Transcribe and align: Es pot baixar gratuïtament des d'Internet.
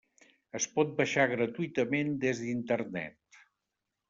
Es 0.59 0.65
pot 0.77 0.95
baixar 1.01 1.25
gratuïtament 1.33 2.09
des 2.25 2.43
d'Internet. 2.47 3.41